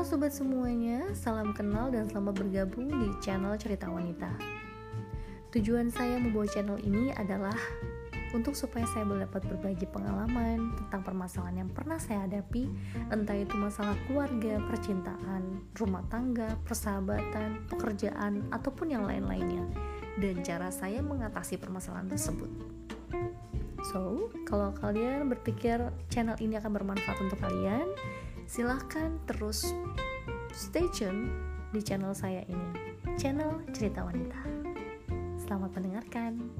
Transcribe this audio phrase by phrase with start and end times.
[0.00, 4.32] sobat semuanya, salam kenal dan selamat bergabung di channel Cerita Wanita.
[5.52, 7.52] Tujuan saya membawa channel ini adalah
[8.32, 12.72] untuk supaya saya dapat berbagi pengalaman tentang permasalahan yang pernah saya hadapi,
[13.12, 19.68] entah itu masalah keluarga, percintaan, rumah tangga, persahabatan, pekerjaan, ataupun yang lain-lainnya,
[20.16, 22.48] dan cara saya mengatasi permasalahan tersebut.
[23.92, 27.84] So, kalau kalian berpikir channel ini akan bermanfaat untuk kalian,
[28.50, 29.62] silahkan terus
[30.50, 31.30] stay tune
[31.70, 34.42] di channel saya ini, channel Cerita Wanita.
[35.38, 36.50] Selamat mendengarkan.